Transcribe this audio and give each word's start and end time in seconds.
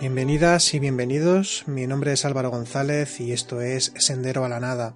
Bienvenidas 0.00 0.72
y 0.72 0.78
bienvenidos, 0.78 1.64
mi 1.66 1.86
nombre 1.86 2.12
es 2.12 2.24
Álvaro 2.24 2.50
González 2.50 3.20
y 3.20 3.32
esto 3.32 3.60
es 3.60 3.92
Sendero 3.98 4.46
a 4.46 4.48
la 4.48 4.58
Nada. 4.58 4.94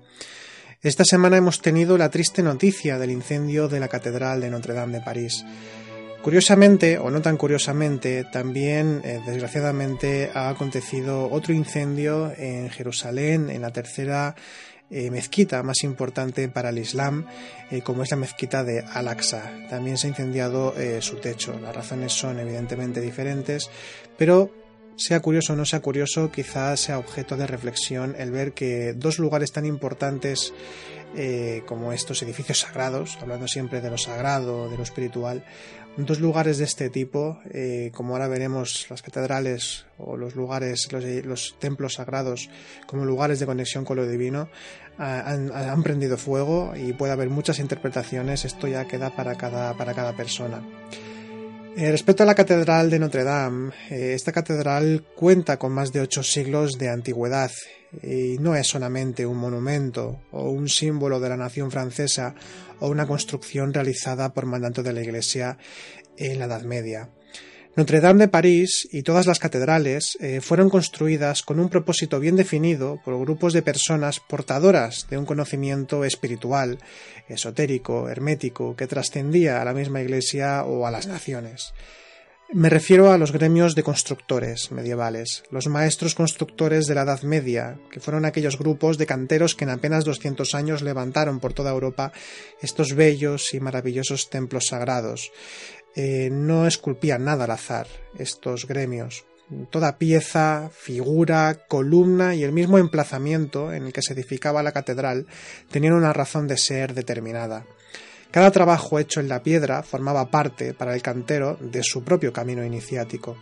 Esta 0.80 1.04
semana 1.04 1.36
hemos 1.36 1.60
tenido 1.60 1.98
la 1.98 2.08
triste 2.08 2.42
noticia 2.42 2.98
del 2.98 3.10
incendio 3.10 3.68
de 3.68 3.80
la 3.80 3.88
Catedral 3.88 4.40
de 4.40 4.48
Notre 4.48 4.72
Dame 4.72 5.00
de 5.00 5.04
París. 5.04 5.44
Curiosamente, 6.22 6.96
o 6.96 7.10
no 7.10 7.20
tan 7.20 7.36
curiosamente, 7.36 8.24
también, 8.24 9.02
eh, 9.04 9.20
desgraciadamente, 9.26 10.30
ha 10.32 10.48
acontecido 10.48 11.30
otro 11.30 11.52
incendio 11.52 12.32
en 12.38 12.70
Jerusalén, 12.70 13.50
en 13.50 13.60
la 13.60 13.74
tercera 13.74 14.34
eh, 14.90 15.10
mezquita 15.10 15.62
más 15.62 15.84
importante 15.84 16.48
para 16.48 16.70
el 16.70 16.78
Islam, 16.78 17.26
eh, 17.70 17.82
como 17.82 18.04
es 18.04 18.10
la 18.10 18.16
mezquita 18.16 18.64
de 18.64 18.82
Al-Aqsa. 18.90 19.52
También 19.68 19.98
se 19.98 20.06
ha 20.06 20.10
incendiado 20.10 20.72
su 21.00 21.16
techo. 21.16 21.60
Las 21.60 21.76
razones 21.76 22.14
son 22.14 22.40
evidentemente 22.40 23.02
diferentes, 23.02 23.68
pero 24.16 24.63
sea 24.96 25.20
curioso 25.20 25.52
o 25.52 25.56
no 25.56 25.64
sea 25.64 25.80
curioso, 25.80 26.30
quizás 26.30 26.80
sea 26.80 26.98
objeto 26.98 27.36
de 27.36 27.46
reflexión 27.46 28.14
el 28.18 28.30
ver 28.30 28.52
que 28.52 28.92
dos 28.94 29.18
lugares 29.18 29.52
tan 29.52 29.66
importantes 29.66 30.52
eh, 31.16 31.62
como 31.66 31.92
estos 31.92 32.22
edificios 32.22 32.60
sagrados, 32.60 33.18
hablando 33.20 33.46
siempre 33.46 33.80
de 33.80 33.90
lo 33.90 33.98
sagrado, 33.98 34.68
de 34.68 34.76
lo 34.76 34.82
espiritual, 34.82 35.44
dos 35.96 36.18
lugares 36.18 36.58
de 36.58 36.64
este 36.64 36.90
tipo, 36.90 37.38
eh, 37.50 37.92
como 37.94 38.14
ahora 38.14 38.26
veremos 38.26 38.86
las 38.90 39.02
catedrales 39.02 39.86
o 39.98 40.16
los 40.16 40.34
lugares, 40.34 40.88
los, 40.90 41.56
templos 41.60 41.94
sagrados 41.94 42.50
como 42.86 43.04
lugares 43.04 43.38
de 43.38 43.46
conexión 43.46 43.84
con 43.84 43.96
lo 43.96 44.06
divino, 44.06 44.48
han, 44.98 45.52
han, 45.52 45.82
prendido 45.82 46.16
fuego 46.16 46.72
y 46.76 46.92
puede 46.92 47.12
haber 47.12 47.30
muchas 47.30 47.58
interpretaciones, 47.58 48.44
esto 48.44 48.66
ya 48.66 48.86
queda 48.86 49.10
para 49.10 49.36
cada, 49.36 49.76
para 49.76 49.94
cada 49.94 50.16
persona. 50.16 50.62
Eh, 51.76 51.90
respecto 51.90 52.22
a 52.22 52.26
la 52.26 52.36
Catedral 52.36 52.88
de 52.88 53.00
Notre 53.00 53.24
Dame, 53.24 53.72
eh, 53.90 54.12
esta 54.14 54.30
catedral 54.30 55.04
cuenta 55.16 55.58
con 55.58 55.72
más 55.72 55.92
de 55.92 56.02
ocho 56.02 56.22
siglos 56.22 56.78
de 56.78 56.88
antigüedad 56.88 57.50
y 58.00 58.38
no 58.38 58.54
es 58.54 58.68
solamente 58.68 59.26
un 59.26 59.38
monumento 59.38 60.20
o 60.30 60.50
un 60.50 60.68
símbolo 60.68 61.18
de 61.18 61.30
la 61.30 61.36
nación 61.36 61.72
francesa 61.72 62.36
o 62.78 62.88
una 62.88 63.08
construcción 63.08 63.74
realizada 63.74 64.32
por 64.32 64.46
mandato 64.46 64.84
de 64.84 64.92
la 64.92 65.02
Iglesia 65.02 65.58
en 66.16 66.38
la 66.38 66.44
Edad 66.44 66.62
Media. 66.62 67.10
Notre 67.76 68.00
Dame 68.00 68.20
de 68.20 68.28
París 68.28 68.86
y 68.92 69.02
todas 69.02 69.26
las 69.26 69.40
catedrales 69.40 70.16
eh, 70.20 70.40
fueron 70.40 70.70
construidas 70.70 71.42
con 71.42 71.58
un 71.58 71.68
propósito 71.68 72.20
bien 72.20 72.36
definido 72.36 73.00
por 73.04 73.18
grupos 73.18 73.52
de 73.52 73.62
personas 73.62 74.20
portadoras 74.20 75.08
de 75.10 75.18
un 75.18 75.26
conocimiento 75.26 76.04
espiritual, 76.04 76.78
esotérico, 77.28 78.08
hermético, 78.08 78.76
que 78.76 78.86
trascendía 78.86 79.60
a 79.60 79.64
la 79.64 79.74
misma 79.74 80.02
Iglesia 80.02 80.62
o 80.62 80.86
a 80.86 80.92
las 80.92 81.08
naciones. 81.08 81.74
Me 82.52 82.70
refiero 82.70 83.10
a 83.10 83.18
los 83.18 83.32
gremios 83.32 83.74
de 83.74 83.82
constructores 83.82 84.70
medievales, 84.70 85.42
los 85.50 85.66
maestros 85.66 86.14
constructores 86.14 86.86
de 86.86 86.94
la 86.94 87.02
Edad 87.02 87.22
Media, 87.22 87.80
que 87.90 87.98
fueron 87.98 88.24
aquellos 88.24 88.56
grupos 88.56 88.98
de 88.98 89.06
canteros 89.06 89.56
que 89.56 89.64
en 89.64 89.70
apenas 89.70 90.04
200 90.04 90.54
años 90.54 90.82
levantaron 90.82 91.40
por 91.40 91.54
toda 91.54 91.72
Europa 91.72 92.12
estos 92.62 92.94
bellos 92.94 93.52
y 93.54 93.58
maravillosos 93.58 94.30
templos 94.30 94.66
sagrados, 94.68 95.32
eh, 95.96 96.28
no 96.30 96.66
esculpían 96.66 97.24
nada 97.24 97.44
al 97.44 97.50
azar 97.50 97.86
estos 98.18 98.66
gremios. 98.66 99.24
Toda 99.70 99.98
pieza, 99.98 100.70
figura, 100.72 101.66
columna 101.68 102.34
y 102.34 102.42
el 102.42 102.52
mismo 102.52 102.78
emplazamiento 102.78 103.72
en 103.72 103.86
el 103.86 103.92
que 103.92 104.02
se 104.02 104.14
edificaba 104.14 104.62
la 104.62 104.72
catedral 104.72 105.26
tenían 105.70 105.92
una 105.92 106.12
razón 106.12 106.48
de 106.48 106.56
ser 106.56 106.94
determinada. 106.94 107.66
Cada 108.30 108.50
trabajo 108.50 108.98
hecho 108.98 109.20
en 109.20 109.28
la 109.28 109.42
piedra 109.42 109.82
formaba 109.82 110.30
parte, 110.30 110.74
para 110.74 110.94
el 110.94 111.02
cantero, 111.02 111.56
de 111.60 111.82
su 111.84 112.02
propio 112.02 112.32
camino 112.32 112.64
iniciático. 112.64 113.36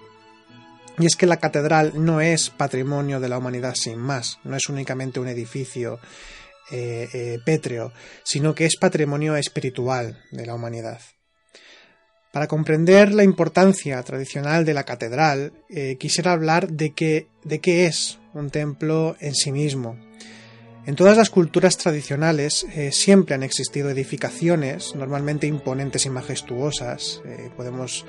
Y 0.99 1.07
es 1.07 1.17
que 1.17 1.27
la 1.27 1.39
catedral 1.39 1.93
no 1.95 2.21
es 2.21 2.51
patrimonio 2.51 3.19
de 3.19 3.31
la 3.31 3.39
humanidad 3.39 3.75
sin 3.75 3.99
más, 3.99 4.39
no 4.45 4.55
es 4.55 4.69
únicamente 4.69 5.21
un 5.21 5.29
edificio 5.29 5.99
eh, 6.71 7.09
eh, 7.15 7.39
pétreo, 7.45 7.93
sino 8.23 8.55
que 8.55 8.67
es 8.67 8.77
patrimonio 8.77 9.37
espiritual 9.37 10.23
de 10.31 10.45
la 10.45 10.55
humanidad. 10.55 11.01
Para 12.33 12.49
comprender 12.49 13.13
la 13.13 13.25
importancia 13.25 14.03
tradicional 14.03 14.65
de 14.65 14.73
la 14.73 14.85
catedral, 14.85 15.53
eh, 15.69 15.97
quisiera 16.01 16.33
hablar 16.33 16.71
de, 16.71 17.27
de 17.45 17.59
qué 17.61 17.85
es 17.85 18.19
un 18.33 18.49
templo 18.49 19.17
en 19.21 19.35
sí 19.35 19.53
mismo. 19.53 19.99
En 20.87 20.97
todas 20.97 21.19
las 21.19 21.29
culturas 21.29 21.77
tradicionales 21.77 22.65
eh, 22.75 22.91
siempre 22.91 23.35
han 23.35 23.43
existido 23.43 23.91
edificaciones, 23.91 24.95
normalmente 24.95 25.47
imponentes 25.47 26.07
y 26.07 26.11
majestuosas. 26.11 27.21
Eh, 27.27 27.51
podemos 27.55 28.07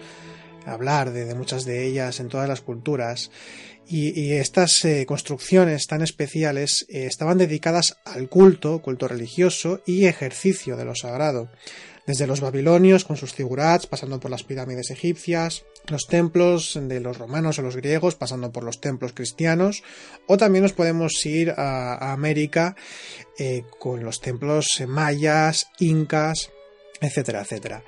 hablar 0.65 1.11
de, 1.11 1.35
muchas 1.35 1.65
de 1.65 1.85
ellas 1.85 2.21
en 2.21 2.29
todas 2.29 2.47
las 2.47 2.61
culturas. 2.61 3.29
Y, 3.85 4.31
estas 4.31 4.87
construcciones 5.05 5.87
tan 5.87 6.01
especiales 6.01 6.85
estaban 6.87 7.37
dedicadas 7.37 7.97
al 8.05 8.29
culto, 8.29 8.81
culto 8.81 9.09
religioso 9.09 9.81
y 9.85 10.05
ejercicio 10.05 10.77
de 10.77 10.85
lo 10.85 10.95
sagrado 10.95 11.49
desde 12.05 12.27
los 12.27 12.41
babilonios 12.41 13.05
con 13.05 13.15
sus 13.15 13.33
figurats, 13.33 13.87
pasando 13.87 14.19
por 14.19 14.29
las 14.29 14.43
pirámides 14.43 14.89
egipcias, 14.91 15.63
los 15.87 16.05
templos 16.07 16.77
de 16.81 16.99
los 16.99 17.17
romanos 17.17 17.59
o 17.59 17.61
los 17.61 17.75
griegos, 17.75 18.15
pasando 18.15 18.51
por 18.51 18.63
los 18.63 18.81
templos 18.81 19.13
cristianos, 19.13 19.83
o 20.27 20.37
también 20.37 20.63
nos 20.63 20.73
podemos 20.73 21.25
ir 21.25 21.51
a, 21.51 22.11
América 22.11 22.75
eh, 23.37 23.63
con 23.79 24.03
los 24.03 24.19
templos 24.19 24.83
mayas, 24.87 25.67
incas, 25.79 26.51
etcétera, 26.99 27.41
etcétera. 27.41 27.83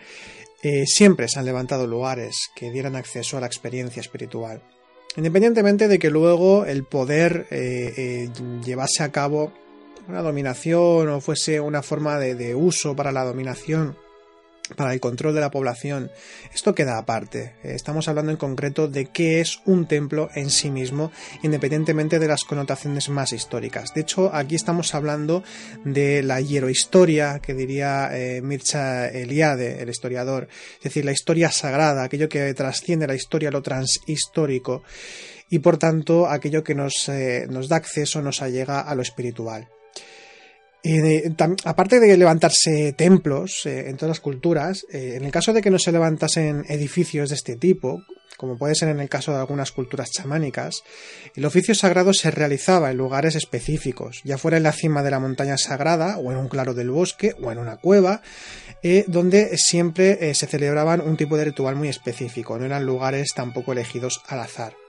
Eh, 0.63 0.85
siempre 0.87 1.27
se 1.27 1.39
han 1.39 1.45
levantado 1.45 1.85
lugares 1.85 2.49
que 2.55 2.71
dieran 2.71 2.95
acceso 2.95 3.37
a 3.37 3.41
la 3.41 3.47
experiencia 3.47 3.99
espiritual. 3.99 4.63
Independientemente 5.17 5.87
de 5.87 5.99
que 5.99 6.09
luego 6.09 6.65
el 6.65 6.83
poder 6.83 7.47
eh, 7.51 8.29
llevase 8.65 9.03
a 9.03 9.11
cabo 9.11 9.53
una 10.07 10.21
dominación 10.21 11.07
o 11.09 11.21
fuese 11.21 11.59
una 11.59 11.81
forma 11.81 12.19
de 12.19 12.55
uso 12.55 12.95
para 12.95 13.11
la 13.11 13.23
dominación 13.23 13.97
para 14.75 14.93
el 14.93 14.99
control 14.99 15.35
de 15.35 15.41
la 15.41 15.51
población. 15.51 16.11
Esto 16.53 16.73
queda 16.73 16.97
aparte. 16.97 17.53
Estamos 17.63 18.07
hablando 18.07 18.31
en 18.31 18.37
concreto 18.37 18.87
de 18.87 19.05
qué 19.05 19.39
es 19.39 19.59
un 19.65 19.85
templo 19.87 20.29
en 20.35 20.49
sí 20.49 20.71
mismo, 20.71 21.11
independientemente 21.43 22.19
de 22.19 22.27
las 22.27 22.43
connotaciones 22.43 23.09
más 23.09 23.33
históricas. 23.33 23.93
De 23.93 24.01
hecho, 24.01 24.33
aquí 24.33 24.55
estamos 24.55 24.95
hablando 24.95 25.43
de 25.83 26.23
la 26.23 26.41
hierohistoria 26.41 27.39
que 27.39 27.53
diría 27.53 28.09
eh, 28.11 28.41
Mircea 28.41 29.07
Eliade, 29.07 29.81
el 29.81 29.89
historiador, 29.89 30.47
es 30.77 30.83
decir, 30.83 31.05
la 31.05 31.11
historia 31.11 31.51
sagrada, 31.51 32.03
aquello 32.03 32.29
que 32.29 32.53
trasciende 32.53 33.07
la 33.07 33.15
historia, 33.15 33.51
lo 33.51 33.61
transhistórico, 33.61 34.83
y 35.49 35.59
por 35.59 35.77
tanto 35.77 36.27
aquello 36.27 36.63
que 36.63 36.73
nos, 36.73 37.07
eh, 37.09 37.45
nos 37.49 37.69
da 37.69 37.77
acceso, 37.77 38.21
nos 38.21 38.41
allega 38.41 38.81
a 38.81 38.95
lo 38.95 39.01
espiritual 39.03 39.69
aparte 41.63 41.99
de 41.99 42.17
levantarse 42.17 42.93
templos 42.93 43.65
eh, 43.65 43.89
en 43.89 43.97
todas 43.97 44.09
las 44.09 44.19
culturas, 44.19 44.85
eh, 44.91 45.13
en 45.15 45.25
el 45.25 45.31
caso 45.31 45.53
de 45.53 45.61
que 45.61 45.71
no 45.71 45.79
se 45.79 45.91
levantasen 45.91 46.63
edificios 46.67 47.29
de 47.29 47.35
este 47.35 47.55
tipo, 47.55 48.03
como 48.37 48.57
puede 48.57 48.75
ser 48.75 48.89
en 48.89 48.99
el 48.99 49.09
caso 49.09 49.31
de 49.31 49.39
algunas 49.39 49.71
culturas 49.71 50.11
chamánicas, 50.11 50.83
el 51.35 51.45
oficio 51.45 51.73
sagrado 51.73 52.13
se 52.13 52.31
realizaba 52.31 52.91
en 52.91 52.97
lugares 52.97 53.35
específicos, 53.35 54.21
ya 54.25 54.37
fuera 54.37 54.57
en 54.57 54.63
la 54.63 54.73
cima 54.73 55.03
de 55.03 55.11
la 55.11 55.19
montaña 55.19 55.57
sagrada, 55.57 56.17
o 56.17 56.31
en 56.31 56.37
un 56.37 56.49
claro 56.49 56.73
del 56.73 56.91
bosque, 56.91 57.33
o 57.41 57.51
en 57.51 57.57
una 57.57 57.77
cueva, 57.77 58.21
eh, 58.83 59.05
donde 59.07 59.57
siempre 59.57 60.33
se 60.35 60.47
celebraban 60.47 61.01
un 61.01 61.17
tipo 61.17 61.37
de 61.37 61.45
ritual 61.45 61.75
muy 61.75 61.87
específico, 61.87 62.59
no 62.59 62.65
eran 62.65 62.85
lugares 62.85 63.29
tampoco 63.33 63.71
elegidos 63.71 64.21
al 64.27 64.41
azar. 64.41 64.84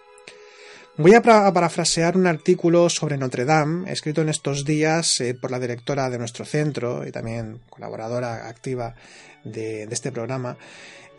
Voy 0.99 1.13
a, 1.13 1.21
parafrasear 1.21 2.17
un 2.17 2.27
artículo 2.27 2.89
sobre 2.89 3.19
Notre 3.19 3.45
Dame, 3.45 3.93
escrito 3.93 4.23
en 4.23 4.31
estos 4.31 4.65
días 4.65 5.21
eh, 5.21 5.35
por 5.35 5.51
la 5.51 5.61
directora 5.61 6.09
de 6.09 6.19
nuestro 6.19 6.47
centro 6.47 7.07
y 7.07 7.13
también 7.13 7.61
colaboradora 7.69 8.49
activa 8.49 8.95
de, 9.45 9.83
este 9.83 10.11
programa, 10.11 10.57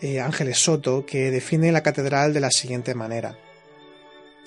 eh, 0.01 0.19
Ángeles 0.19 0.57
Soto, 0.57 1.05
que 1.05 1.29
define 1.29 1.71
la 1.71 1.83
catedral 1.83 2.33
de 2.33 2.39
la 2.39 2.49
siguiente 2.49 2.95
manera. 2.95 3.37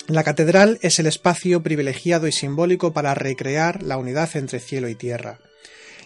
La 0.07 0.25
catedral 0.25 0.79
es 0.81 0.99
el 0.99 1.07
espacio 1.07 1.63
privilegiado 1.63 2.27
y 2.27 2.33
simbólico 2.33 2.91
para 2.91 3.13
recrear 3.13 3.83
la 3.83 3.97
unidad 3.97 4.35
entre 4.35 4.59
cielo 4.59 4.89
y 4.89 4.95
tierra. 4.95 5.39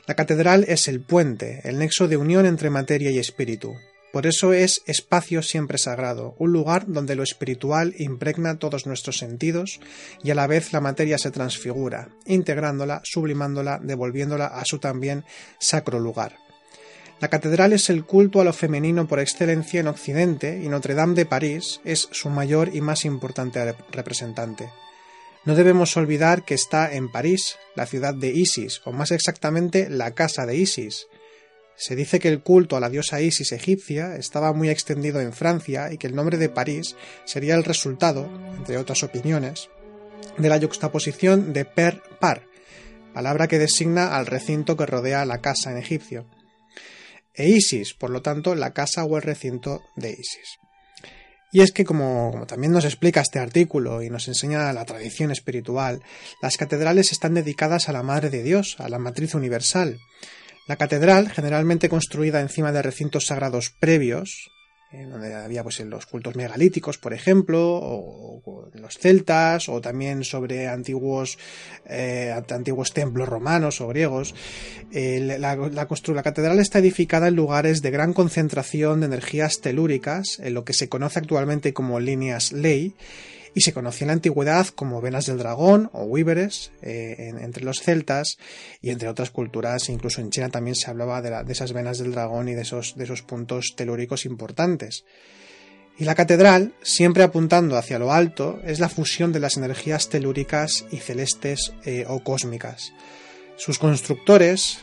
La 0.06 0.14
catedral 0.14 0.66
es 0.68 0.88
el 0.88 1.02
puente, 1.02 1.62
el 1.64 1.80
nexo 1.80 2.08
de 2.08 2.18
unión 2.18 2.46
entre 2.46 2.70
materia 2.70 3.10
y 3.10 3.18
espíritu. 3.18 3.74
Por 4.16 4.28
eso 4.28 4.54
es 4.54 4.82
espacio 4.86 5.42
siempre 5.42 5.78
sagrado, 5.78 6.36
un 6.40 6.54
lugar 6.54 6.86
donde 6.88 7.18
lo 7.18 7.24
espiritual 7.24 7.94
impregna 7.98 8.60
todos 8.60 8.86
nuestros 8.86 9.18
sentidos 9.18 9.82
y 10.24 10.32
a 10.32 10.36
la 10.36 10.48
vez 10.48 10.72
la 10.72 10.80
materia 10.80 11.18
se 11.18 11.32
transfigura, 11.32 12.08
integrándola, 12.26 13.02
sublimándola, 13.04 13.78
devolviéndola 13.84 14.46
a 14.46 14.64
su 14.64 14.80
también 14.80 15.26
sacro 15.60 16.00
lugar. 16.00 16.38
La 17.20 17.28
catedral 17.28 17.74
es 17.74 17.90
el 17.90 18.06
culto 18.06 18.40
a 18.40 18.46
lo 18.46 18.54
femenino 18.54 19.06
por 19.06 19.20
excelencia 19.20 19.82
en 19.82 19.88
Occidente 19.88 20.62
y 20.64 20.70
Notre 20.70 20.94
Dame 20.94 21.16
de 21.16 21.26
París 21.26 21.82
es 21.84 22.08
su 22.14 22.30
mayor 22.30 22.74
y 22.74 22.80
más 22.80 23.04
importante 23.04 23.76
representante. 23.92 24.70
No 25.44 25.56
debemos 25.56 25.98
olvidar 25.98 26.46
que 26.46 26.54
está 26.54 26.90
en 26.94 27.12
París, 27.12 27.58
la 27.76 27.86
ciudad 27.86 28.14
de 28.14 28.30
Isis, 28.30 28.82
o 28.86 28.94
más 28.94 29.12
exactamente 29.12 29.90
la 29.90 30.12
casa 30.12 30.46
de 30.46 30.56
Isis. 30.56 31.08
Se 31.78 31.96
dice 31.96 32.20
que 32.20 32.30
el 32.30 32.42
culto 32.42 32.78
a 32.78 32.80
la 32.80 32.90
diosa 32.90 33.22
Isis 33.22 33.52
egipcia 33.52 34.16
estaba 34.16 34.54
muy 34.54 34.70
extendido 34.70 35.20
en 35.20 35.34
Francia 35.34 35.92
y 35.92 35.98
que 35.98 36.08
el 36.08 36.16
nombre 36.16 36.38
de 36.38 36.50
París 36.50 36.96
sería 37.26 37.56
el 37.56 37.64
resultado, 37.64 38.30
entre 38.58 38.78
otras 38.78 39.04
opiniones, 39.04 39.70
de 40.38 40.50
la 40.50 40.58
yuxtaposición 40.58 41.54
de 41.54 41.66
per 41.66 42.02
par, 42.20 42.44
palabra 43.14 43.48
que 43.48 43.60
designa 43.60 44.16
al 44.16 44.26
recinto 44.26 44.78
que 44.78 44.86
rodea 44.86 45.26
la 45.26 45.42
casa 45.42 45.72
en 45.72 45.78
egipcio 45.78 46.26
e 47.36 47.50
Isis, 47.50 47.94
por 47.94 48.10
lo 48.10 48.22
tanto, 48.22 48.56
la 48.56 48.72
casa 48.72 49.04
o 49.04 49.18
el 49.18 49.24
recinto 49.24 49.84
de 49.96 50.12
Isis. 50.12 50.58
Y 51.52 51.62
es 51.62 51.72
que, 51.72 51.86
como, 51.86 52.46
también 52.48 52.72
nos 52.72 52.86
explica 52.86 53.22
este 53.22 53.40
artículo 53.40 54.02
y 54.02 54.10
nos 54.10 54.28
enseña 54.28 54.74
la 54.74 54.86
tradición 54.86 55.32
espiritual, 55.32 56.02
las 56.42 56.58
catedrales 56.58 57.12
están 57.12 57.34
dedicadas 57.34 57.88
a 57.88 57.94
la 57.94 58.04
Madre 58.04 58.30
de 58.30 58.44
Dios, 58.44 58.76
a 58.80 58.90
la 58.90 59.00
Matriz 59.00 59.36
Universal. 59.36 60.00
La 60.68 60.78
catedral, 60.78 61.30
generalmente 61.30 61.90
construida 61.90 62.42
encima 62.42 62.72
de 62.72 62.82
recintos 62.82 63.28
sagrados 63.28 63.70
previos, 63.70 64.50
donde 65.04 65.34
había 65.34 65.64
pues 65.64 65.80
en 65.80 65.90
los 65.90 66.06
cultos 66.06 66.36
megalíticos, 66.36 66.98
por 66.98 67.14
ejemplo, 67.14 67.60
o, 67.62 68.70
los 68.74 68.98
celtas, 68.98 69.70
o 69.70 69.82
también 69.82 70.24
sobre 70.24 70.68
antiguos, 70.68 71.38
eh, 71.86 72.34
antiguos 72.50 72.94
templos 72.94 73.28
romanos 73.28 73.82
o 73.82 73.88
griegos. 73.88 74.34
la, 74.92 75.38
la, 75.38 75.56
la 75.68 76.24
catedral 76.24 76.60
está 76.60 76.80
edificada 76.80 77.28
en 77.28 77.36
lugares 77.36 77.82
de 77.82 77.92
gran 77.92 78.14
concentración 78.14 79.02
de 79.02 79.08
energías 79.08 79.62
telúricas, 79.62 80.40
en 80.40 80.54
lo 80.54 80.64
que 80.64 80.74
se 80.74 80.90
conoce 80.90 81.20
actualmente 81.20 81.74
como 81.74 82.00
líneas 82.00 82.52
ley, 82.52 82.96
y 83.56 83.62
se 83.62 83.74
conocía 83.74 84.06
en 84.06 84.08
la 84.10 84.14
antigüedad 84.14 84.68
como 84.68 85.02
venas 85.02 85.26
del 85.26 85.38
dragón 85.38 85.90
o 85.94 86.14
víveres 86.14 86.72
eh, 86.82 87.34
entre 87.40 87.64
los 87.64 87.82
celtas 87.82 88.38
y 88.82 88.90
entre 88.90 89.08
otras 89.08 89.32
culturas, 89.32 89.90
incluso 89.90 90.20
en 90.20 90.30
China 90.30 90.50
también 90.50 90.76
se 90.76 90.92
hablaba 90.92 91.22
de, 91.22 91.44
de 91.44 91.54
esas 91.54 91.72
venas 91.72 91.98
del 91.98 92.12
dragón 92.12 92.50
y 92.50 92.54
de 92.54 92.64
esos, 92.64 92.96
de 92.96 93.06
esos 93.06 93.22
puntos 93.22 93.74
telúricos 93.76 94.26
importantes. 94.26 95.06
Y 95.98 96.04
la 96.04 96.16
catedral, 96.16 96.74
siempre 96.82 97.24
apuntando 97.24 97.78
hacia 97.78 97.98
lo 97.98 98.12
alto, 98.12 98.60
es 98.66 98.82
la 98.82 98.90
fusión 98.90 99.32
de 99.32 99.40
las 99.40 99.56
energías 99.56 100.10
telúricas 100.10 100.86
y 100.92 100.98
celestes 100.98 101.74
eh, 101.86 102.04
o 102.10 102.22
cósmicas. 102.22 102.92
Sus 103.56 103.80
constructores, 103.80 104.80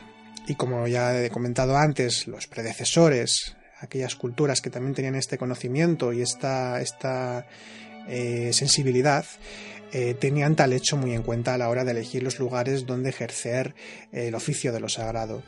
y 0.49 0.55
como 0.55 0.89
ya 0.89 1.23
he 1.23 1.29
comentado 1.29 1.77
antes, 1.77 2.27
los 2.27 2.47
predecesores, 2.47 3.55
aquellas 3.81 4.17
culturas 4.17 4.63
que 4.63 4.71
también 4.71 4.95
tenían 4.95 5.17
este 5.17 5.37
conocimiento 5.37 6.15
y 6.15 6.23
esta, 6.23 6.81
esta, 6.81 7.47
eh, 8.09 8.51
sensibilidad, 8.53 9.25
eh, 9.93 10.15
tenían 10.15 10.57
tal 10.57 10.73
hecho 10.73 10.97
muy 10.97 11.13
en 11.13 11.23
cuenta 11.23 11.53
a 11.53 11.59
la 11.59 11.69
hora 11.69 11.85
de 11.85 11.91
elegir 11.91 12.23
los 12.23 12.39
lugares 12.39 12.87
donde 12.87 13.11
ejercer 13.11 13.75
eh, 14.13 14.29
el 14.29 14.35
oficio 14.35 14.73
de 14.73 14.81
lo 14.81 14.89
sagrado. 14.89 15.43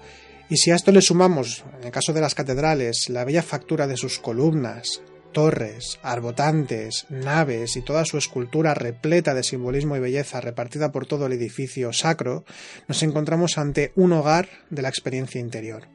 Y 0.51 0.59
si 0.59 0.71
a 0.71 0.75
esto 0.75 0.93
le 0.93 1.01
sumamos, 1.01 1.65
en 1.79 1.85
el 1.85 1.91
caso 1.91 2.12
de 2.12 2.21
las 2.21 2.35
catedrales, 2.35 3.09
la 3.09 3.25
bella 3.25 3.43
factura 3.43 3.87
de 3.87 3.97
sus 3.97 4.19
columnas, 4.19 5.01
torres, 5.33 5.99
arbotantes, 6.03 7.06
naves 7.09 7.77
y 7.77 7.83
toda 7.83 8.05
su 8.05 8.19
escultura 8.19 8.75
repleta 8.75 9.33
de 9.33 9.43
simbolismo 9.43 9.97
y 9.97 10.01
belleza 10.01 10.43
repartida 10.43 10.93
por 10.93 11.06
todo 11.06 11.27
el 11.27 11.33
edificio 11.33 11.93
sacro, 11.95 12.45
nos 12.87 13.03
encontramos 13.03 13.56
ante 13.56 13.93
un 13.97 14.12
hogar 14.12 14.49
de 14.69 14.83
la 14.83 14.91
experiencia 14.91 15.41
interior. 15.41 15.89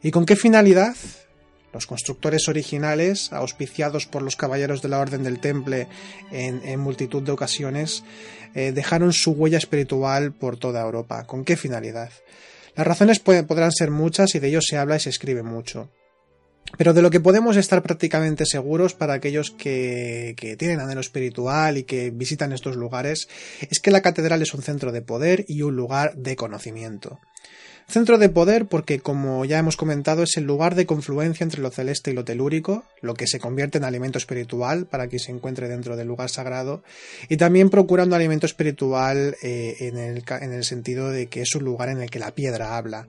¿Y 0.00 0.12
con 0.12 0.26
qué 0.26 0.36
finalidad? 0.36 0.94
Los 1.72 1.86
constructores 1.86 2.48
originales, 2.48 3.32
auspiciados 3.32 4.06
por 4.06 4.22
los 4.22 4.36
caballeros 4.36 4.82
de 4.82 4.88
la 4.88 4.98
Orden 4.98 5.22
del 5.22 5.40
Temple 5.40 5.88
en, 6.30 6.80
multitud 6.80 7.22
de 7.22 7.32
ocasiones, 7.32 8.04
eh, 8.54 8.72
dejaron 8.72 9.12
su 9.12 9.32
huella 9.32 9.58
espiritual 9.58 10.32
por 10.32 10.58
toda 10.58 10.82
Europa. 10.82 11.24
¿Con 11.24 11.44
qué 11.44 11.56
finalidad? 11.56 12.10
Las 12.76 12.86
razones 12.86 13.20
podrán 13.20 13.72
ser 13.72 13.90
muchas 13.90 14.34
y 14.34 14.38
de 14.38 14.48
ello 14.48 14.60
se 14.62 14.76
habla 14.76 14.96
y 14.96 15.00
se 15.00 15.10
escribe 15.10 15.42
mucho. 15.42 15.90
Pero 16.76 16.94
de 16.94 17.02
lo 17.02 17.10
que 17.10 17.20
podemos 17.20 17.56
estar 17.56 17.82
prácticamente 17.82 18.46
seguros 18.46 18.94
para 18.94 19.14
aquellos 19.14 19.50
que, 19.50 20.34
que, 20.36 20.56
tienen 20.56 20.80
anhelo 20.80 21.00
espiritual 21.00 21.76
y 21.76 21.84
que 21.84 22.10
visitan 22.10 22.52
estos 22.52 22.76
lugares 22.76 23.28
es 23.70 23.78
que 23.80 23.90
la 23.90 24.00
catedral 24.00 24.42
es 24.42 24.54
un 24.54 24.62
centro 24.62 24.92
de 24.92 25.02
poder 25.02 25.44
y 25.48 25.62
un 25.62 25.76
lugar 25.76 26.14
de 26.16 26.36
conocimiento. 26.36 27.20
Centro 27.88 28.16
de 28.16 28.28
poder 28.28 28.66
porque, 28.66 29.00
como 29.00 29.44
ya 29.44 29.58
hemos 29.58 29.76
comentado, 29.76 30.22
es 30.22 30.36
el 30.36 30.44
lugar 30.44 30.76
de 30.76 30.86
confluencia 30.86 31.44
entre 31.44 31.60
lo 31.60 31.70
celeste 31.70 32.10
y 32.10 32.14
lo 32.14 32.24
telúrico, 32.24 32.84
lo 33.00 33.14
que 33.14 33.26
se 33.26 33.38
convierte 33.38 33.78
en 33.78 33.84
alimento 33.84 34.18
espiritual 34.18 34.86
para 34.86 35.08
quien 35.08 35.20
se 35.20 35.32
encuentre 35.32 35.68
dentro 35.68 35.96
del 35.96 36.08
lugar 36.08 36.30
sagrado, 36.30 36.82
y 37.28 37.36
también 37.36 37.70
procurando 37.70 38.16
alimento 38.16 38.46
espiritual 38.46 39.36
eh, 39.42 39.76
en, 39.80 39.98
el, 39.98 40.24
en 40.40 40.52
el 40.52 40.64
sentido 40.64 41.10
de 41.10 41.26
que 41.26 41.42
es 41.42 41.54
un 41.54 41.64
lugar 41.64 41.90
en 41.90 42.00
el 42.00 42.08
que 42.08 42.18
la 42.18 42.34
piedra 42.34 42.76
habla 42.76 43.08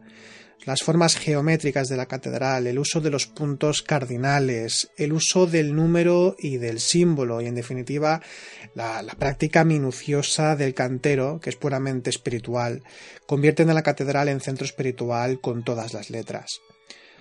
las 0.66 0.82
formas 0.82 1.18
geométricas 1.18 1.88
de 1.90 1.98
la 1.98 2.06
catedral, 2.06 2.68
el 2.68 2.80
uso 2.80 3.02
de 3.02 3.10
los 3.10 3.28
puntos 3.28 3.82
cardinales, 3.82 4.90
el 4.98 5.14
uso 5.14 5.46
del 5.46 5.76
número 5.76 6.36
y 6.40 6.58
del 6.58 6.80
símbolo 6.80 7.42
y 7.42 7.48
en 7.48 7.56
definitiva 7.56 8.22
la, 8.76 9.04
práctica 9.18 9.64
minuciosa 9.64 10.56
del 10.56 10.74
cantero, 10.74 11.40
que 11.42 11.50
es 11.50 11.56
puramente 11.56 12.10
espiritual, 12.10 12.84
convierten 13.26 13.70
a 13.70 13.74
la 13.74 13.84
catedral 13.84 14.30
en 14.30 14.42
centro 14.42 14.66
espiritual 14.66 15.40
con 15.40 15.64
todas 15.64 15.94
las 15.94 16.10
letras. 16.10 16.60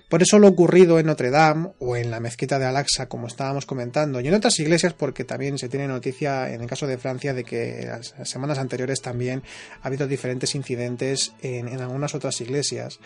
Por 0.09 0.21
eso 0.21 0.37
lo 0.37 0.47
ocurrido 0.47 0.99
en 0.99 1.07
Notre 1.07 1.31
Dame 1.31 1.69
o 1.79 1.95
en 1.95 2.11
la 2.11 2.19
mezquita 2.19 2.59
de 2.59 2.65
Al-Aqsa, 2.65 3.07
como 3.07 3.27
estábamos 3.27 3.65
comentando, 3.65 4.19
y 4.19 4.27
en 4.27 4.33
otras 4.33 4.59
iglesias, 4.59 4.93
porque 4.93 5.23
también 5.23 5.57
se 5.57 5.69
tiene 5.69 5.87
noticia 5.87 6.53
en 6.53 6.61
el 6.61 6.67
caso 6.67 6.85
de 6.85 6.97
Francia 6.97 7.33
de 7.33 7.43
que 7.43 7.87
las 7.87 8.13
semanas 8.29 8.59
anteriores 8.59 9.01
también 9.01 9.43
ha 9.81 9.87
habido 9.87 10.07
diferentes 10.07 10.55
incidentes 10.55 11.33
en, 11.41 11.67
algunas 11.81 12.13
otras 12.13 12.39
iglesias. 12.41 12.99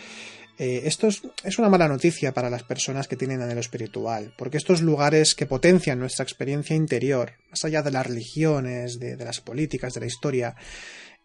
Eh, 0.59 0.81
esto 0.85 1.07
es, 1.07 1.59
una 1.59 1.69
mala 1.69 1.87
noticia 1.87 2.33
para 2.33 2.49
las 2.49 2.63
personas 2.63 3.07
que 3.07 3.15
tienen 3.15 3.41
anhelo 3.41 3.61
espiritual, 3.61 4.33
porque 4.37 4.57
estos 4.57 4.81
lugares 4.81 5.35
que 5.35 5.45
potencian 5.45 5.99
nuestra 5.99 6.23
experiencia 6.23 6.75
interior, 6.75 7.33
más 7.51 7.63
allá 7.63 7.83
de 7.83 7.91
las 7.91 8.07
religiones, 8.07 8.99
de 8.99 9.15
las 9.17 9.39
políticas, 9.39 9.93
de 9.93 9.99
la 10.01 10.07
historia, 10.07 10.55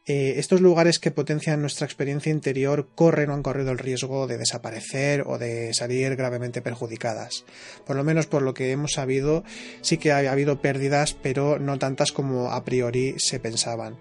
eh, 0.04 0.35
estos 0.38 0.61
lugares 0.61 0.99
que 0.99 1.12
potencian 1.12 1.61
nuestra 1.61 1.87
experiencia 1.87 2.32
interior 2.32 2.88
corren 2.94 3.30
o 3.30 3.35
han 3.35 3.42
corrido 3.42 3.71
el 3.71 3.78
riesgo 3.78 4.26
de 4.26 4.37
desaparecer 4.37 5.23
o 5.26 5.38
de 5.38 5.73
salir 5.75 6.16
gravemente 6.16 6.61
perjudicadas. 6.61 7.44
Por 7.87 7.94
lo 7.94 8.02
menos 8.02 8.26
por 8.26 8.42
lo 8.42 8.52
que 8.52 8.73
hemos 8.73 8.92
sabido, 8.92 9.44
sí 9.80 9.99
que 9.99 10.11
ha 10.11 10.30
habido 10.30 10.61
pérdidas, 10.61 11.14
pero 11.14 11.61
no 11.61 11.78
tantas 11.78 12.11
como 12.11 12.50
a 12.50 12.64
priori 12.64 13.14
se 13.18 13.38
pensaban. 13.38 13.97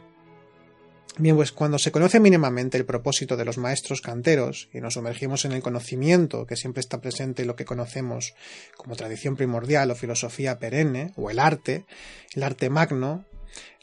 Bien, 1.18 1.36
pues 1.36 1.52
cuando 1.52 1.78
se 1.78 1.92
conoce 1.92 2.20
mínimamente 2.20 2.78
el 2.78 2.86
propósito 2.86 3.36
de 3.36 3.44
los 3.44 3.58
maestros 3.58 4.02
canteros 4.02 4.70
y 4.74 4.80
nos 4.80 4.94
sumergimos 4.94 5.44
en 5.44 5.52
el 5.52 5.62
conocimiento 5.62 6.48
que 6.48 6.56
siempre 6.56 6.80
está 6.80 7.02
presente 7.02 7.42
en 7.42 7.50
lo 7.50 7.56
que 7.56 7.66
conocemos 7.66 8.34
como 8.78 8.96
tradición 8.96 9.36
primordial 9.36 9.92
o 9.92 9.96
filosofía 9.96 10.58
perenne, 10.58 11.12
o 11.18 11.30
el 11.30 11.40
arte, 11.40 11.86
el 12.34 12.44
arte 12.44 12.70
magno, 12.70 13.26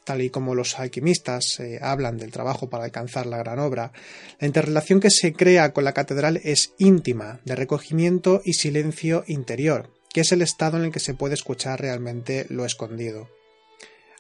tal 0.09 0.23
y 0.23 0.31
como 0.31 0.55
los 0.55 0.79
alquimistas 0.79 1.61
eh, 1.61 1.79
hablan 1.83 2.17
del 2.17 2.31
trabajo 2.31 2.71
para 2.71 2.85
alcanzar 2.85 3.27
la 3.27 3.37
gran 3.37 3.59
obra, 3.59 3.93
la 4.41 4.47
interrelación 4.47 5.00
que 5.00 5.11
se 5.11 5.35
crea 5.35 5.75
con 5.75 5.85
la 5.85 5.93
catedral 5.93 6.41
es 6.45 6.73
íntima, 6.79 7.41
de 7.45 7.55
recogimiento 7.55 8.41
y 8.43 8.55
silencio 8.55 9.23
interior, 9.27 9.91
que 10.11 10.23
es 10.23 10.33
el 10.33 10.41
estado 10.41 10.79
en 10.79 10.85
el 10.85 10.93
que 10.93 10.99
se 10.99 11.12
puede 11.12 11.35
escuchar 11.35 11.83
realmente 11.83 12.47
lo 12.49 12.65
escondido. 12.65 13.29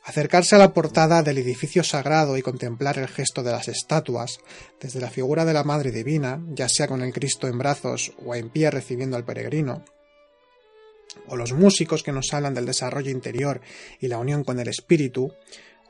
Acercarse 0.04 0.56
a 0.56 0.58
la 0.58 0.74
portada 0.74 1.22
del 1.22 1.38
edificio 1.38 1.82
sagrado 1.82 2.36
y 2.36 2.42
contemplar 2.42 2.98
el 2.98 3.08
gesto 3.08 3.42
de 3.42 3.52
las 3.52 3.68
estatuas, 3.68 4.40
desde 4.82 5.00
la 5.00 5.08
figura 5.08 5.46
de 5.46 5.54
la 5.54 5.64
Madre 5.64 5.90
Divina, 5.90 6.38
ya 6.50 6.68
sea 6.68 6.86
con 6.86 7.00
el 7.00 7.14
Cristo 7.14 7.48
en 7.48 7.56
brazos 7.56 8.12
o 8.26 8.34
en 8.34 8.50
pie 8.50 8.70
recibiendo 8.70 9.16
al 9.16 9.24
peregrino, 9.24 9.84
o 11.28 11.36
los 11.36 11.54
músicos 11.54 12.02
que 12.02 12.12
nos 12.12 12.34
hablan 12.34 12.52
del 12.52 12.66
desarrollo 12.66 13.10
interior 13.10 13.62
y 14.00 14.08
la 14.08 14.18
unión 14.18 14.44
con 14.44 14.60
el 14.60 14.68
espíritu, 14.68 15.32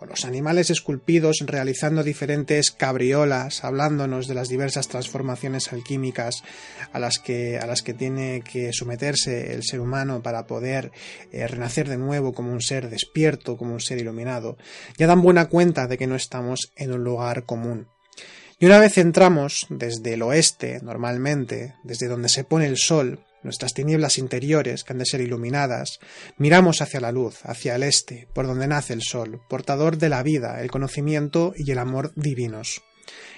los 0.07 0.25
animales 0.25 0.71
esculpidos 0.71 1.38
realizando 1.45 2.02
diferentes 2.02 2.71
cabriolas, 2.71 3.64
hablándonos 3.64 4.28
de 4.28 4.35
las 4.35 4.49
diversas 4.49 4.88
transformaciones 4.88 5.73
alquímicas 5.73 6.45
a 6.93 6.99
las 6.99 7.19
que, 7.19 7.59
a 7.59 7.67
las 7.67 7.83
que 7.83 7.95
tiene 7.95 8.43
que 8.43 8.73
someterse 8.73 9.55
el 9.55 9.64
ser 9.64 9.81
humano 9.81 10.23
para 10.23 10.47
poder 10.47 10.93
eh, 11.33 11.47
renacer 11.49 11.88
de 11.88 11.99
nuevo 11.99 12.33
como 12.33 12.52
un 12.52 12.61
ser 12.61 12.90
despierto, 12.90 13.57
como 13.57 13.75
un 13.75 13.81
ser 13.81 13.99
iluminado, 13.99 14.57
ya 14.97 15.07
dan 15.07 15.23
buena 15.23 15.49
cuenta 15.49 15.87
de 15.87 15.99
que 15.99 16.07
no 16.07 16.14
estamos 16.14 16.73
en 16.76 16.93
un 16.93 17.02
lugar 17.02 17.45
común. 17.45 17.88
Y 18.61 18.67
una 18.67 18.81
vez 18.81 18.99
entramos 18.99 19.67
desde 19.71 20.14
el 20.14 20.23
oeste, 20.23 20.81
normalmente, 20.83 21.75
desde 21.85 22.09
donde 22.09 22.28
se 22.28 22.43
pone 22.43 22.67
el 22.67 22.76
sol, 22.76 23.21
nuestras 23.42 23.75
tinieblas 23.75 24.18
interiores, 24.18 24.85
que 24.85 24.92
han 24.92 24.99
de 24.99 25.07
ser 25.07 25.21
iluminadas, 25.21 25.99
miramos 26.37 26.80
hacia 26.80 27.00
la 27.00 27.12
luz, 27.12 27.40
hacia 27.45 27.76
el 27.76 27.83
este, 27.83 28.28
por 28.35 28.47
donde 28.47 28.68
nace 28.68 28.92
el 28.92 29.02
sol, 29.02 29.40
portador 29.49 29.99
de 29.99 30.09
la 30.09 30.23
vida, 30.23 30.61
el 30.61 30.71
conocimiento 30.71 31.52
y 31.57 31.71
el 31.71 31.78
amor 31.78 32.12
divinos. 32.14 32.83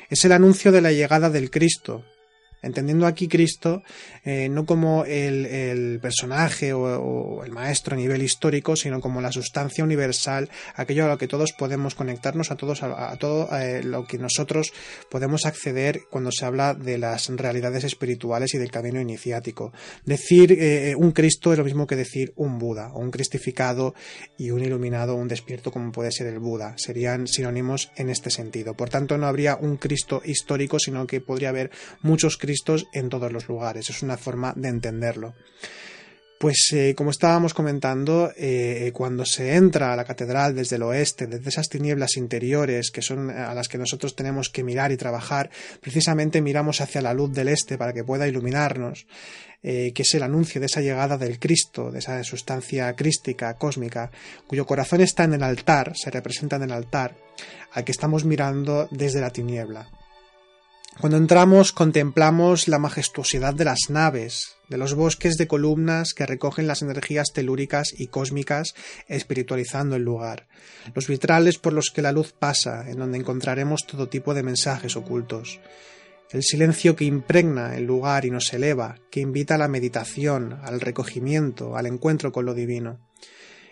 Es 0.08 0.24
el 0.24 0.32
anuncio 0.32 0.72
de 0.72 0.80
la 0.80 0.92
llegada 0.92 1.30
del 1.30 1.50
Cristo, 1.50 2.04
entendiendo 2.62 3.06
aquí 3.06 3.28
Cristo 3.28 3.82
eh, 4.24 4.48
no 4.48 4.66
como 4.66 5.04
el, 5.04 5.98
personaje 6.00 6.72
o, 6.72 7.42
el 7.44 7.52
maestro 7.52 7.94
a 7.94 7.98
nivel 7.98 8.22
histórico, 8.22 8.76
sino 8.76 9.00
como 9.00 9.20
la 9.20 9.32
sustancia 9.32 9.84
universal, 9.84 10.50
aquello 10.74 11.06
a 11.06 11.08
lo 11.08 11.18
que 11.18 11.28
todos 11.28 11.52
podemos 11.52 11.94
conectarnos, 11.94 12.50
a 12.50 12.56
todos 12.56 12.82
a, 12.82 13.16
todo 13.16 13.48
eh, 13.56 13.82
lo 13.82 14.04
que 14.04 14.18
nosotros 14.18 14.72
podemos 15.10 15.46
acceder 15.46 16.02
cuando 16.10 16.30
se 16.32 16.44
habla 16.44 16.74
de 16.74 16.98
las 16.98 17.28
realidades 17.28 17.84
espirituales 17.84 18.54
y 18.54 18.58
del 18.58 18.70
camino 18.70 19.00
iniciático. 19.00 19.72
Decir 20.04 20.52
eh, 20.52 20.94
un 20.96 21.12
Cristo 21.12 21.52
es 21.52 21.58
lo 21.58 21.64
mismo 21.64 21.86
que 21.86 21.96
decir 21.96 22.32
un 22.36 22.58
Buda, 22.58 22.92
o 22.92 23.00
un 23.00 23.10
cristificado 23.10 23.94
y 24.36 24.50
un 24.50 24.62
iluminado, 24.62 25.14
un 25.14 25.28
despierto 25.28 25.70
como 25.72 25.92
puede 25.92 26.12
ser 26.12 26.26
el 26.26 26.38
Buda. 26.38 26.74
Serían 26.76 27.26
sinónimos 27.26 27.90
en 27.96 28.10
este 28.10 28.30
sentido. 28.30 28.74
Por 28.74 28.90
tanto, 28.90 29.16
no 29.16 29.26
habría 29.26 29.56
un 29.56 29.76
Cristo 29.76 30.20
histórico, 30.24 30.78
sino 30.78 31.06
que 31.06 31.20
podría 31.20 31.48
haber 31.48 31.70
muchos 32.02 32.36
Cristos 32.36 32.49
en 32.92 33.08
todos 33.08 33.32
los 33.32 33.48
lugares. 33.48 33.90
Es 33.90 34.02
una 34.02 34.16
forma 34.16 34.52
de 34.56 34.68
entenderlo. 34.68 35.34
Pues 36.40 36.70
eh, 36.72 36.94
como 36.96 37.10
estábamos 37.10 37.52
comentando, 37.52 38.32
eh, 38.34 38.92
cuando 38.94 39.26
se 39.26 39.56
entra 39.56 39.92
a 39.92 39.96
la 39.96 40.06
catedral 40.06 40.54
desde 40.54 40.76
el 40.76 40.84
oeste, 40.84 41.26
desde 41.26 41.50
esas 41.50 41.68
tinieblas 41.68 42.16
interiores 42.16 42.90
que 42.90 43.02
son 43.02 43.28
a 43.28 43.52
las 43.52 43.68
que 43.68 43.76
nosotros 43.76 44.16
tenemos 44.16 44.48
que 44.48 44.64
mirar 44.64 44.90
y 44.90 44.96
trabajar, 44.96 45.50
precisamente 45.82 46.40
miramos 46.40 46.80
hacia 46.80 47.02
la 47.02 47.12
luz 47.12 47.30
del 47.34 47.48
este 47.48 47.76
para 47.76 47.92
que 47.92 48.04
pueda 48.04 48.26
iluminarnos, 48.26 49.06
eh, 49.62 49.92
que 49.94 50.00
es 50.00 50.14
el 50.14 50.22
anuncio 50.22 50.62
de 50.62 50.66
esa 50.68 50.80
llegada 50.80 51.18
del 51.18 51.38
Cristo, 51.38 51.90
de 51.90 51.98
esa 51.98 52.24
sustancia 52.24 52.96
crística, 52.96 53.52
cósmica, 53.58 54.10
cuyo 54.46 54.64
corazón 54.64 55.02
está 55.02 55.24
en 55.24 55.34
el 55.34 55.42
altar, 55.42 55.92
se 55.94 56.10
representa 56.10 56.56
en 56.56 56.62
el 56.62 56.72
altar, 56.72 57.18
al 57.72 57.84
que 57.84 57.92
estamos 57.92 58.24
mirando 58.24 58.88
desde 58.90 59.20
la 59.20 59.28
tiniebla. 59.28 59.90
Cuando 60.98 61.16
entramos 61.16 61.72
contemplamos 61.72 62.68
la 62.68 62.78
majestuosidad 62.78 63.54
de 63.54 63.64
las 63.64 63.88
naves, 63.88 64.56
de 64.68 64.76
los 64.76 64.94
bosques 64.94 65.38
de 65.38 65.46
columnas 65.46 66.12
que 66.12 66.26
recogen 66.26 66.66
las 66.66 66.82
energías 66.82 67.32
telúricas 67.32 67.94
y 67.96 68.08
cósmicas 68.08 68.74
espiritualizando 69.08 69.96
el 69.96 70.02
lugar, 70.02 70.46
los 70.94 71.06
vitrales 71.06 71.58
por 71.58 71.72
los 71.72 71.90
que 71.90 72.02
la 72.02 72.12
luz 72.12 72.32
pasa, 72.32 72.90
en 72.90 72.98
donde 72.98 73.18
encontraremos 73.18 73.86
todo 73.86 74.08
tipo 74.08 74.34
de 74.34 74.42
mensajes 74.42 74.94
ocultos, 74.94 75.60
el 76.32 76.42
silencio 76.42 76.96
que 76.96 77.06
impregna 77.06 77.76
el 77.76 77.84
lugar 77.84 78.26
y 78.26 78.30
nos 78.30 78.52
eleva, 78.52 78.98
que 79.10 79.20
invita 79.20 79.54
a 79.54 79.58
la 79.58 79.68
meditación, 79.68 80.60
al 80.62 80.80
recogimiento, 80.80 81.76
al 81.76 81.86
encuentro 81.86 82.30
con 82.30 82.44
lo 82.44 82.52
divino. 82.52 83.00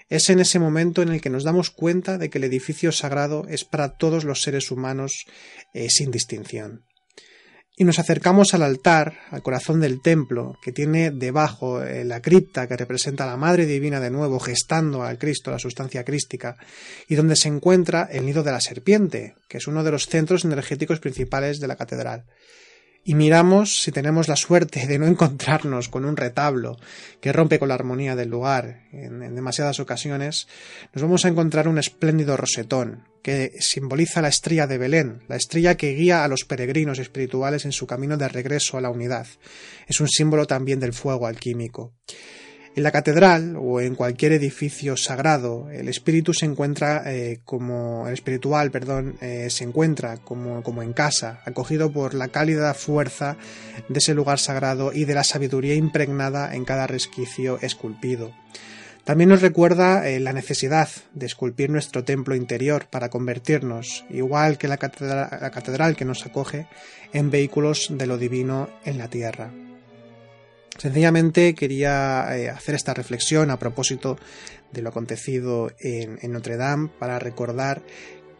Es 0.08 0.30
en 0.30 0.40
ese 0.40 0.58
momento 0.58 1.02
en 1.02 1.10
el 1.10 1.20
que 1.20 1.30
nos 1.30 1.44
damos 1.44 1.70
cuenta 1.70 2.16
de 2.16 2.30
que 2.30 2.38
el 2.38 2.44
edificio 2.44 2.90
sagrado 2.90 3.46
es 3.48 3.64
para 3.64 3.96
todos 3.98 4.24
los 4.24 4.40
seres 4.40 4.70
humanos 4.70 5.26
eh, 5.74 5.90
sin 5.90 6.10
distinción 6.10 6.87
y 7.78 7.84
nos 7.84 8.00
acercamos 8.00 8.54
al 8.54 8.64
altar, 8.64 9.20
al 9.30 9.42
corazón 9.42 9.80
del 9.80 10.02
templo, 10.02 10.58
que 10.60 10.72
tiene 10.72 11.12
debajo 11.12 11.80
eh, 11.80 12.04
la 12.04 12.20
cripta 12.20 12.66
que 12.66 12.76
representa 12.76 13.22
a 13.22 13.28
la 13.28 13.36
Madre 13.36 13.66
Divina 13.66 14.00
de 14.00 14.10
nuevo 14.10 14.40
gestando 14.40 15.04
al 15.04 15.16
Cristo, 15.16 15.52
la 15.52 15.60
sustancia 15.60 16.04
crística, 16.04 16.56
y 17.08 17.14
donde 17.14 17.36
se 17.36 17.46
encuentra 17.46 18.08
el 18.10 18.26
nido 18.26 18.42
de 18.42 18.50
la 18.50 18.60
serpiente, 18.60 19.36
que 19.48 19.58
es 19.58 19.68
uno 19.68 19.84
de 19.84 19.92
los 19.92 20.06
centros 20.06 20.44
energéticos 20.44 20.98
principales 20.98 21.60
de 21.60 21.68
la 21.68 21.76
catedral 21.76 22.24
y 23.04 23.14
miramos 23.14 23.82
si 23.82 23.90
tenemos 23.90 24.28
la 24.28 24.36
suerte 24.36 24.86
de 24.86 24.98
no 24.98 25.06
encontrarnos 25.06 25.88
con 25.88 26.04
un 26.04 26.16
retablo 26.16 26.76
que 27.20 27.32
rompe 27.32 27.58
con 27.58 27.68
la 27.68 27.74
armonía 27.74 28.16
del 28.16 28.28
lugar 28.28 28.82
en, 28.92 29.34
demasiadas 29.34 29.80
ocasiones, 29.80 30.46
nos 30.92 31.02
vamos 31.02 31.24
a 31.24 31.28
encontrar 31.28 31.68
un 31.68 31.78
espléndido 31.78 32.36
rosetón 32.36 33.04
que 33.22 33.52
simboliza 33.60 34.22
la 34.22 34.28
estrella 34.28 34.66
de 34.66 34.78
Belén, 34.78 35.22
la 35.28 35.36
estrella 35.36 35.76
que 35.76 35.94
guía 35.94 36.24
a 36.24 36.28
los 36.28 36.44
peregrinos 36.44 36.98
espirituales 36.98 37.64
en 37.64 37.72
su 37.72 37.86
camino 37.86 38.16
de 38.16 38.28
regreso 38.28 38.78
a 38.78 38.80
la 38.80 38.90
unidad. 38.90 39.26
Es 39.86 40.00
un 40.00 40.08
símbolo 40.08 40.46
también 40.46 40.80
del 40.80 40.92
fuego 40.92 41.26
alquímico. 41.26 41.94
En 42.78 42.84
la 42.84 42.92
catedral 42.92 43.56
o 43.60 43.80
en 43.80 43.96
cualquier 43.96 44.30
edificio 44.30 44.96
sagrado, 44.96 45.68
el 45.68 45.88
espíritu 45.88 46.32
se 46.32 46.46
encuentra 46.46 47.02
eh, 47.12 47.40
como 47.44 48.06
el 48.06 48.14
espiritual, 48.14 48.70
perdón, 48.70 49.16
eh, 49.20 49.48
se 49.50 49.64
encuentra 49.64 50.18
como, 50.18 50.62
como 50.62 50.84
en 50.84 50.92
casa, 50.92 51.40
acogido 51.44 51.90
por 51.92 52.14
la 52.14 52.28
cálida 52.28 52.72
fuerza 52.74 53.36
de 53.88 53.98
ese 53.98 54.14
lugar 54.14 54.38
sagrado 54.38 54.92
y 54.92 55.06
de 55.06 55.14
la 55.14 55.24
sabiduría 55.24 55.74
impregnada 55.74 56.54
en 56.54 56.64
cada 56.64 56.86
resquicio 56.86 57.58
esculpido. 57.62 58.32
También 59.02 59.30
nos 59.30 59.42
recuerda 59.42 60.08
eh, 60.08 60.20
la 60.20 60.32
necesidad 60.32 60.88
de 61.14 61.26
esculpir 61.26 61.70
nuestro 61.70 62.04
templo 62.04 62.36
interior 62.36 62.86
para 62.88 63.08
convertirnos, 63.08 64.04
igual 64.08 64.56
que 64.56 64.68
la 64.68 64.76
catedral 64.76 65.96
que 65.96 66.04
nos 66.04 66.24
acoge, 66.24 66.68
en 67.12 67.32
vehículos 67.32 67.88
de 67.90 68.06
lo 68.06 68.18
divino 68.18 68.68
en 68.84 68.98
la 68.98 69.08
tierra. 69.08 69.50
Sencillamente 70.78 71.56
quería 71.56 72.36
eh, 72.36 72.48
hacer 72.50 72.76
esta 72.76 72.94
reflexión 72.94 73.50
a 73.50 73.58
propósito 73.58 74.16
de 74.72 74.80
lo 74.80 74.90
acontecido 74.90 75.72
en, 75.80 76.18
Notre 76.30 76.56
Dame 76.56 76.88
para 77.00 77.18
recordar 77.18 77.82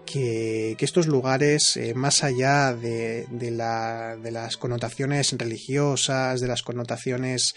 que, 0.07 0.77
estos 0.79 1.09
lugares, 1.09 1.77
eh, 1.77 1.95
más 1.95 2.23
allá 2.23 2.73
de, 2.75 3.27
las 3.51 4.57
connotaciones 4.57 5.35
religiosas, 5.37 6.41
de 6.41 6.47
las 6.47 6.63
connotaciones 6.63 7.57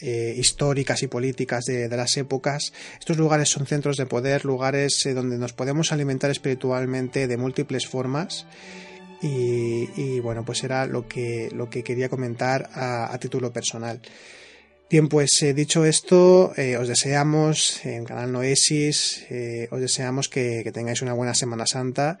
eh, 0.00 0.34
históricas 0.38 1.02
y 1.02 1.08
políticas 1.08 1.64
de, 1.64 1.88
las 1.88 2.16
épocas, 2.16 2.72
estos 3.00 3.16
lugares 3.16 3.48
son 3.48 3.66
centros 3.66 3.96
de 3.96 4.06
poder, 4.06 4.44
lugares 4.44 5.02
donde 5.12 5.36
nos 5.36 5.52
podemos 5.52 5.90
alimentar 5.90 6.30
espiritualmente 6.30 7.26
de 7.26 7.36
múltiples 7.36 7.88
formas 7.88 8.46
y, 9.22 10.20
bueno, 10.20 10.44
pues 10.44 10.64
era 10.64 10.86
lo 10.86 11.06
que, 11.06 11.48
lo 11.54 11.70
que 11.70 11.84
quería 11.84 12.08
comentar 12.08 12.68
a, 12.74 13.16
título 13.20 13.52
personal. 13.52 14.00
Bien, 14.90 15.08
pues 15.08 15.30
eh, 15.42 15.54
dicho 15.54 15.84
esto, 15.86 16.52
eh, 16.56 16.76
os 16.76 16.86
deseamos 16.88 17.84
en 17.86 18.04
Canal 18.04 18.30
Noesis, 18.30 19.24
eh, 19.30 19.68
os 19.70 19.80
deseamos 19.80 20.28
que, 20.28 20.60
que, 20.62 20.72
tengáis 20.72 21.00
una 21.00 21.14
buena 21.14 21.34
Semana 21.34 21.64
Santa 21.66 22.18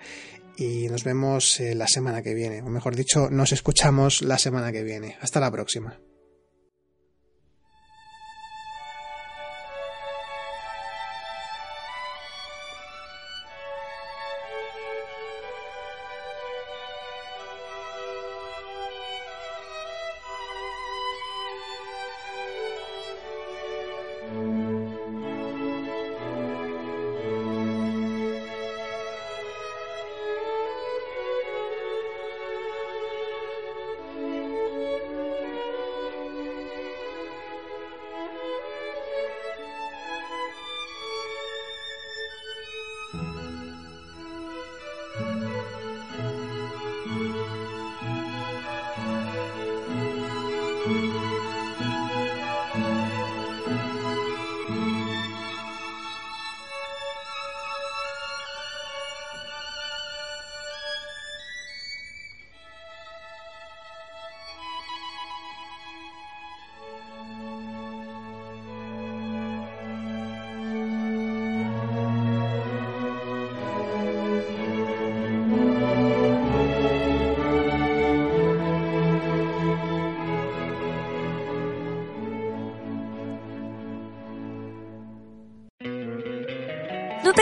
y 0.56 0.88
nos 0.88 1.04
vemos 1.04 1.60
la 1.60 1.86
semana 1.86 2.22
que 2.22 2.34
viene, 2.34 2.62
o 2.62 2.70
mejor 2.70 2.96
dicho, 2.96 3.28
nos 3.30 3.52
escuchamos 3.52 4.22
la 4.22 4.38
semana 4.38 4.72
que 4.72 4.84
viene. 4.84 5.16
Hasta 5.20 5.40
la 5.40 5.50
próxima. 5.50 5.98